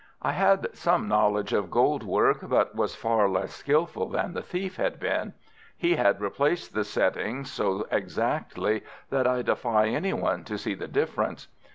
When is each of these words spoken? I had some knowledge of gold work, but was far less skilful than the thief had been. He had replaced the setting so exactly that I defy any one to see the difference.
I 0.23 0.31
had 0.31 0.75
some 0.75 1.07
knowledge 1.07 1.53
of 1.53 1.69
gold 1.69 2.01
work, 2.01 2.39
but 2.41 2.73
was 2.73 2.95
far 2.95 3.29
less 3.29 3.53
skilful 3.53 4.09
than 4.09 4.33
the 4.33 4.41
thief 4.41 4.77
had 4.77 4.99
been. 4.99 5.33
He 5.77 5.95
had 5.95 6.19
replaced 6.19 6.73
the 6.73 6.83
setting 6.83 7.45
so 7.45 7.85
exactly 7.91 8.83
that 9.11 9.27
I 9.27 9.43
defy 9.43 9.89
any 9.89 10.13
one 10.13 10.43
to 10.45 10.57
see 10.57 10.73
the 10.73 10.87
difference. 10.87 11.49